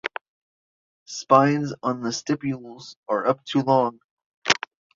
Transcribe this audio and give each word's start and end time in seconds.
Spines 1.05 1.75
on 1.83 2.01
the 2.01 2.09
stipules 2.09 2.95
are 3.07 3.27
up 3.27 3.45
to 3.45 3.61
long. 3.61 3.99